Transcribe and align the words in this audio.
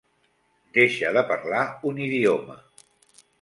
Deixa 0.77 1.11
de 1.17 1.23
parlar 1.33 1.61
un 1.91 2.01
idioma. 2.07 2.59